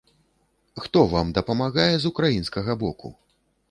[0.85, 3.07] Хто вам дапамагае з украінскага боку?